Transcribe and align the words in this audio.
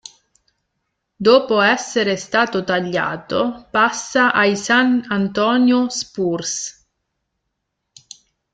Dopo 1.15 1.61
essere 1.61 2.17
stato 2.17 2.63
tagliato 2.63 3.67
passa 3.69 4.33
ai 4.33 4.55
San 4.57 5.05
Antonio 5.09 5.89
Spurs. 5.89 6.87